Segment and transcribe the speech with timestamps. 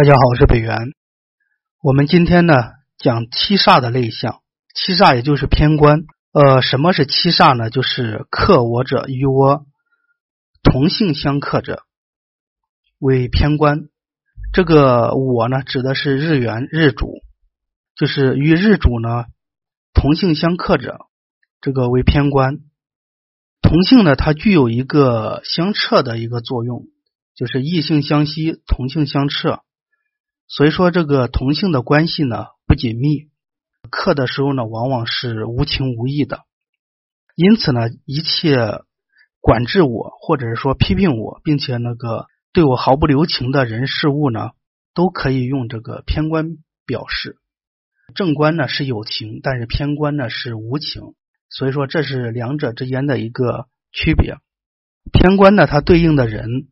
[0.00, 0.94] 大家好，我是北元。
[1.82, 2.54] 我们今天呢
[2.96, 4.40] 讲七煞的类象，
[4.74, 6.04] 七煞也就是偏官。
[6.32, 7.68] 呃，什么是七煞呢？
[7.68, 9.66] 就是克我者与我
[10.62, 11.82] 同性相克者
[12.98, 13.90] 为偏官。
[14.54, 17.18] 这个我呢指的是日元日主，
[17.94, 19.26] 就是与日主呢
[19.92, 20.96] 同性相克者，
[21.60, 22.60] 这个为偏官。
[23.60, 26.84] 同性呢，它具有一个相斥的一个作用，
[27.34, 29.58] 就是异性相吸，同性相斥。
[30.52, 33.30] 所以说，这个同性的关系呢不紧密，
[33.88, 36.40] 克的时候呢往往是无情无义的。
[37.36, 38.56] 因此呢，一切
[39.40, 44.50] 管制我或者是说批评我，并且那个对我毫不留情的人事物呢，
[44.92, 47.36] 都可以用这个偏官表示。
[48.16, 51.14] 正官呢是有情，但是偏官呢是无情。
[51.48, 54.38] 所以说，这是两者之间的一个区别。
[55.12, 56.66] 偏官呢，它对应的人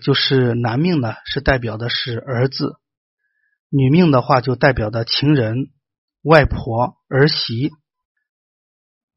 [0.00, 2.76] 就是男命呢，是代表的是儿子；
[3.68, 5.70] 女命的话，就代表的情人、
[6.22, 7.70] 外婆、儿媳。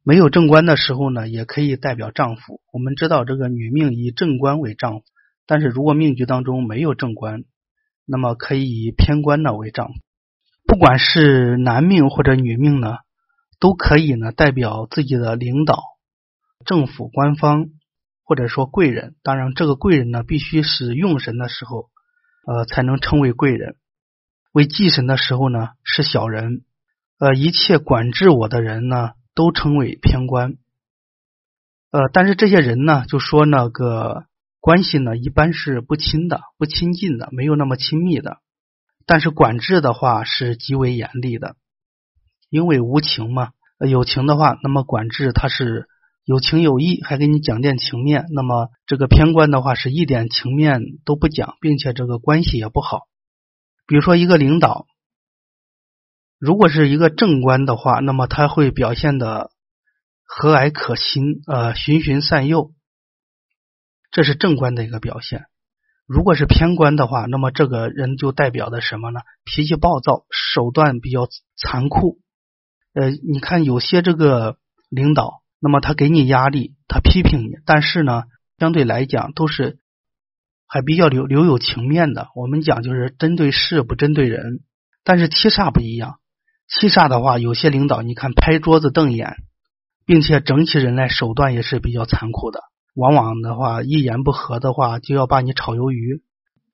[0.04, 2.62] 没有正官的时候呢，也可以代表丈夫。
[2.74, 5.06] 我们知道，这个女命以正官为丈夫，
[5.46, 7.44] 但是如果命局当中没有正官，
[8.06, 9.94] 那么可以以偏官呢为丈夫。
[10.68, 12.98] 不管是男命或者女命呢。
[13.58, 15.82] 都可以呢，代表自己的领导、
[16.66, 17.70] 政府官方，
[18.26, 19.16] 或者说贵人。
[19.24, 21.90] 当然，这个贵人呢，必须是用神的时候，
[22.46, 23.78] 呃，才能称为贵人。
[24.52, 26.64] 为忌神的时候呢，是小人。
[27.18, 30.56] 呃，一切管制我的人呢，都称为偏官。
[31.92, 34.26] 呃，但是这些人呢，就说那个
[34.60, 38.40] 关系呢，一般是不亲的、不亲近的，没有那么亲密的。
[39.06, 41.56] 但是管制的话是极为严厉的。
[42.50, 45.88] 因为无情嘛，有情的话，那么管制他是
[46.26, 48.26] 有情有义，还给你讲点情面。
[48.34, 53.02] 那么这个偏官的话，是一点情面都不讲，并且这个关系也不好。
[53.86, 54.88] 比如说一个领导，
[56.40, 59.52] 如果是一个正官的话，那么他会表现的
[60.24, 62.74] 和蔼可亲，呃，循循善诱，
[64.10, 65.46] 这是正官的一个表现。
[66.08, 69.20] 如果是偏官的话，那么这个人就代表的什么呢？
[69.44, 72.20] 脾气暴躁，手段比较残酷。
[72.94, 74.58] 呃，你看有些这个
[74.90, 78.26] 领导，那么他给你压力，他批评你，但是呢，
[78.60, 79.80] 相对来讲都是
[80.68, 82.28] 还比较留留有情面的。
[82.36, 84.60] 我们讲就是针对事不针对人，
[85.04, 86.20] 但是七煞不一样。
[86.68, 89.38] 七煞的话，有些领导你看拍桌子瞪眼，
[90.06, 92.60] 并且整起人来手段也是比较残酷的。
[92.94, 96.22] 往往的话一言不合的话就要把你炒鱿鱼，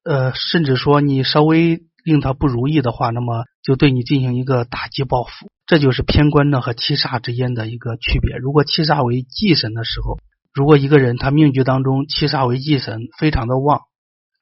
[0.04, 5.50] 呃，甚至说你稍微令他不如意的话，那么就对你进行一个打击报复。
[5.66, 8.36] 这就是偏官呢和七煞之间的一个区别。
[8.36, 10.20] 如果七煞为忌神的时候，
[10.54, 13.82] 如果一个人他命局当中七煞为忌神非常的旺，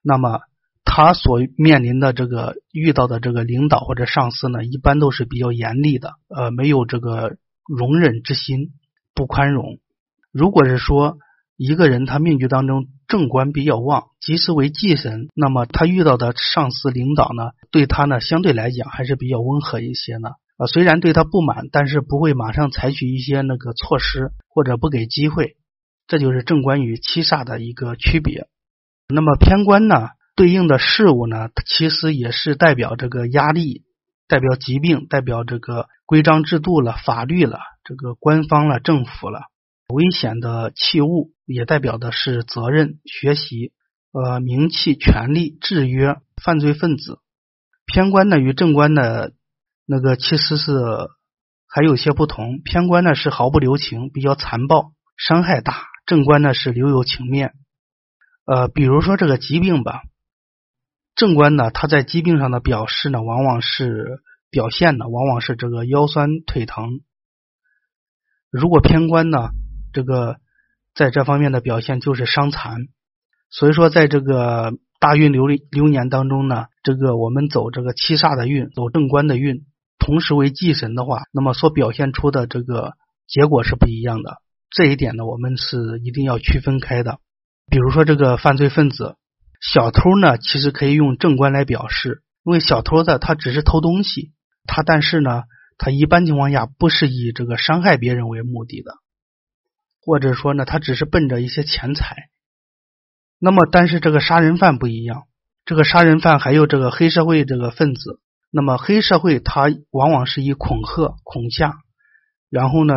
[0.02, 0.40] 那么
[0.84, 7.36] 他所面临的这个遇到的这个领导或者上司呢，一般都是比较严厉的，呃，没有这个
[7.68, 8.72] 容忍之心，
[9.14, 9.78] 不宽容。
[10.32, 11.18] 如果是说
[11.60, 20.30] 一个人他命局当中正官比较旺，即使为忌神，那么他遇到的上司领导呢，对他呢相对来讲还是比较温和一些呢。
[20.56, 25.58] 啊，虽然对他不满，但是不会马上采取一些那个措施，或者不给机会，
[26.08, 28.48] 这就是正官与七煞的一个区别。
[29.14, 33.84] 那么偏官呢，对应的事物呢，其实也是代表这个压力，
[34.30, 39.42] 代表疾病，代表这个规章制度了、法律了、这个官方了、政府了，
[39.94, 43.74] 危险的器物，也代表的是责任、学习、
[44.12, 47.20] 呃名气、权力、制约、犯罪分子。
[47.86, 49.34] 偏官呢，与正官的。
[49.92, 50.72] 那个其实是
[51.68, 55.74] 还有些不同，偏官呢是毫不留情，比较残暴，伤害大；
[56.06, 57.56] 正官呢是留有情面。
[58.46, 60.04] 呃，比如说这个疾病吧，
[61.16, 67.02] 正官呢他在疾病上的表示呢，往往是表现的，往往是这个腰酸腿疼。
[68.52, 69.50] 如果偏官呢，
[69.94, 70.38] 这个
[70.94, 72.88] 在这方面的表现就是伤残。
[73.50, 79.66] 所以说，在这个大运流流年当中呢，这个我们走这个七煞的运，走正官的运。
[79.98, 82.94] 同时为忌神的话，那么所表现出的这个
[83.28, 84.38] 结果是不一样的。
[84.70, 87.20] 这一点呢，我们是一定要区分开的。
[87.70, 89.18] 比如说这个犯罪分子
[89.62, 94.32] 小偷呢，其实可以用正官来表示，因为小偷的他只是偷东西，
[94.66, 95.44] 他但是呢，
[95.78, 98.94] 他一般情况下不是以这个伤害别人为目的的，
[100.10, 102.30] 或者说呢，他只是奔着一些钱财。
[103.38, 105.26] 那么，但是这个杀人犯不一样，
[105.66, 108.20] 这个杀人犯还有这个黑社会这个分子。
[108.50, 111.76] 那么黑社会他往往是以恐吓、恐吓，
[112.50, 112.96] 然后呢，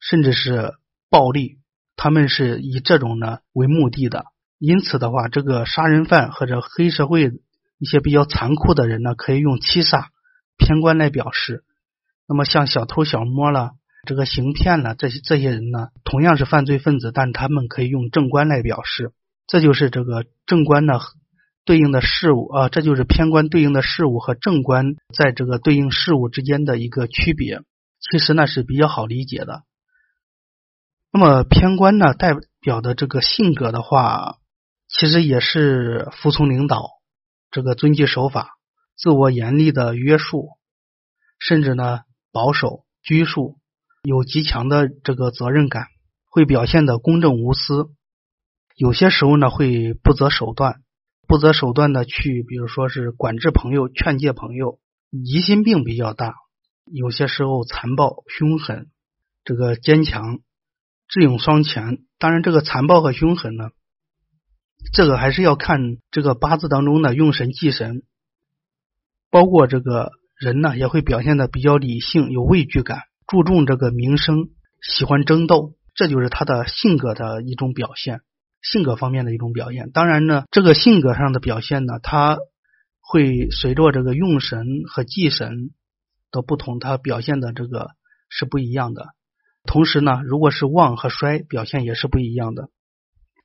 [0.00, 0.74] 甚至是
[1.08, 1.60] 暴力，
[1.94, 4.24] 他们是以这种呢为目的的。
[4.58, 7.30] 因此的话，这个杀人犯或者黑社会
[7.78, 10.06] 一些比较残酷的人呢，可以用七煞
[10.56, 11.62] 偏官来表示。
[12.26, 13.70] 那么像小偷小摸了，
[14.06, 19.12] 这个行骗了，这些这些人呢，同样是犯罪分子，但他们可以用正官来表示。
[19.46, 21.00] 这就是这个正官呢
[21.64, 27.62] 对应的事物啊，这就是偏官对应的事物和正官在这个对应事物之间的一个区别。
[28.00, 29.62] 其实呢是比较好理解的。
[31.10, 34.36] 那么偏官呢代表的这个性格的话，
[34.88, 36.90] 其实也是服从领导，
[37.50, 38.50] 这个遵纪守法，
[38.96, 40.50] 自我严厉的约束，
[41.38, 42.00] 甚至呢
[42.32, 43.58] 保守拘束，
[44.08, 45.88] 有极强的这个责任感，
[46.30, 47.90] 会表现的公正无私。
[48.74, 50.80] 有些时候呢，会不择手段，
[51.26, 54.78] 不择手段的去，比如说是管制朋友、劝诫朋友，
[55.10, 56.32] 疑心病比较大。
[56.86, 58.86] 有些时候残暴、凶狠，
[59.44, 60.38] 这个坚强、
[61.06, 61.98] 智勇双全。
[62.18, 63.68] 当然，这个残暴和凶狠呢，
[64.94, 68.04] 这个还是要看这个八字当中的用神忌神。
[69.28, 74.48] 包括这个人呢，也会表现的比较理性、有畏惧感，注重这个名声，
[74.82, 78.22] 喜欢争斗，这就是他的性格的一种表现。
[78.60, 82.38] 性格方面的一种表现，当然呢，这个性格上的表现呢，他
[83.00, 85.70] 会随着这个用神和忌神
[86.32, 87.90] 的不同，它表现的这个
[88.28, 89.08] 是不一样的。
[89.64, 92.68] 同时呢，如果是旺和衰，表现也是不一样的。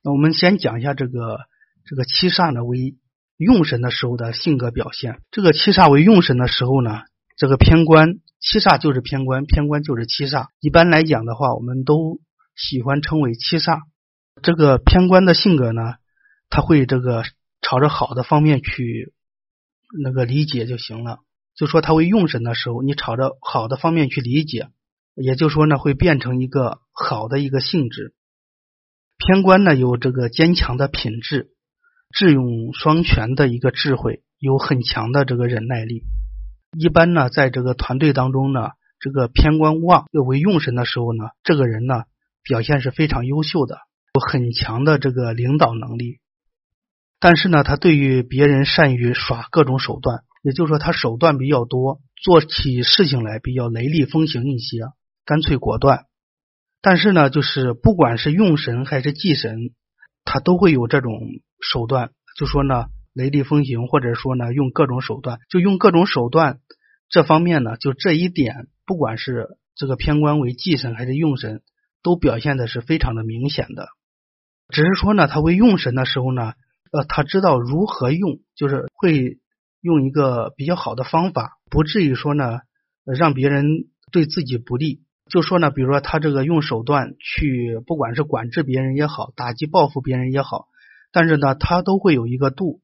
[0.02, 1.38] 那我们先讲一下这个
[1.86, 2.96] 这个七煞呢为
[3.36, 5.20] 用神的时候的性格表现。
[5.30, 7.02] 这个七煞为用神的时候呢，
[7.36, 10.48] 这个偏官七煞就是偏官，偏官就是七煞。
[10.60, 12.20] 一般来讲的话，我们都
[12.54, 13.78] 喜欢称为七煞。
[14.42, 15.94] 这个偏官的性格呢，
[16.50, 17.24] 他会这个
[17.62, 19.14] 朝着好的方面去
[20.02, 21.20] 那个理解就行了。
[21.54, 24.68] 就说他会用神的时候，你朝着好的方面去理解，
[25.14, 28.12] 也就说呢，会变成一个好的一个性质。
[29.16, 31.52] 偏官呢有这个坚强的品质，
[32.12, 36.02] 智勇双全的一个智慧，有很强的这个忍耐力。
[36.78, 42.04] 一般呢，在这个团队当中呢，这个偏官旺又为用神的时候呢，这个人呢
[42.42, 43.78] 表现是非常优秀的。
[44.14, 46.20] 有很强的这个领导能力，
[47.18, 54.84] 但是呢，他对于别人善于耍各种手段，也就是说他手段比较多，做起事情来比较雷厉风行一些，
[55.24, 56.06] 干脆果断。
[56.80, 59.72] 但是呢，就是不管是用神还是忌神，
[60.24, 61.12] 他都会有这种
[61.60, 62.84] 手段，就说呢
[63.14, 66.58] 雷厉风行，或者说呢用各种手段，就用各种手段
[67.08, 71.62] 这方面呢，就这一点，不管是这个偏官为忌神还是用神，
[72.02, 73.88] 都表现的是非常的明显的。
[74.68, 76.54] 只是说呢，他为用神的时候呢，
[76.90, 79.38] 呃，他知道如何用，就是会
[79.80, 82.60] 用一个比较好的方法，不至于说呢
[83.04, 83.66] 让别人
[84.10, 85.02] 对自己不利。
[85.30, 90.66] 就说呢，比如说他这个用手段去，不管是管制别人也好，打击报复别人也好，
[91.12, 92.80] 但是呢，他都会有一个度，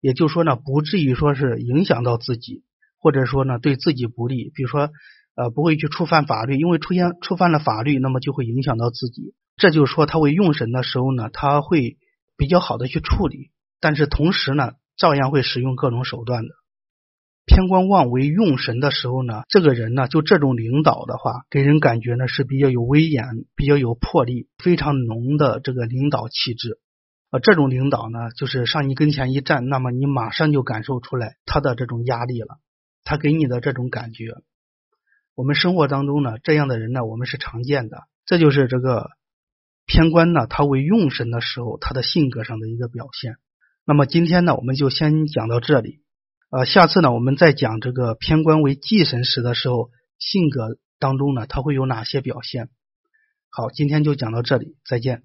[0.00, 2.62] 也就说呢，不至于说是影响到自己，
[2.98, 4.50] 或者说呢对自己不利。
[4.54, 4.90] 比如说
[5.34, 9.34] 呃，不会去触犯法律，因为出现触犯了法律，那么就会影响到自己。
[9.56, 11.96] 这就是说，他为用神的时候呢，他会
[12.36, 13.50] 比较好的去处理，
[13.80, 16.48] 但是同时呢，照样会使用各种手段的。
[17.46, 23.24] 偏官旺为用神的时候呢，这个人呢，就这种领导的话，给人感觉呢是比较有威严、
[23.56, 26.78] 比较有魄力、非常浓的这个领导气质。
[27.30, 32.58] 啊，这种领导呢，就是上你跟前一站，那么你马上就感受出来他的这种压力了，
[33.04, 34.34] 他给你的这种感觉。
[35.34, 38.04] 我们生活当中呢，这样的人呢，我们是常见的。
[38.26, 39.10] 这就是这个。
[39.90, 43.36] 偏官呢，他为用神的时候，他的性格上的一个表现。
[43.86, 46.02] 那么今天呢，我们就先讲到这里。
[46.50, 52.68] 呃，下次呢，我们再讲这个偏官为忌神时的时候，性格当中呢，他会有哪些表现？
[53.48, 55.22] 好，今天就讲到这里，再见。